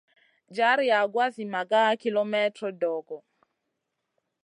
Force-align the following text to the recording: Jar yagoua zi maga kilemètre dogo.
Jar 0.55 0.79
yagoua 0.89 1.25
zi 1.35 1.43
maga 1.53 1.83
kilemètre 2.01 2.67
dogo. 2.81 3.17